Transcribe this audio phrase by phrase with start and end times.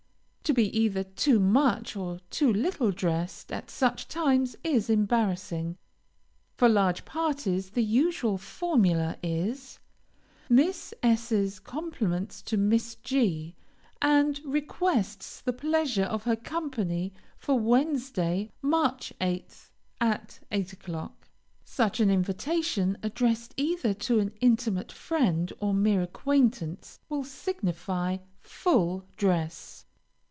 [0.51, 5.77] To be either too much, or too little dressed at such times is embarrassing.
[6.57, 9.79] For large parties, the usual formula is:
[10.49, 13.55] Miss S 's compliments to Miss G,
[14.01, 19.71] and requests the pleasure of her company for Wednesday, March 8th,
[20.01, 21.29] at 8 o'clock.
[21.63, 29.05] Such an invitation, addressed either to an intimate friend or mere acquaintance, will signify full
[29.15, 29.85] dress.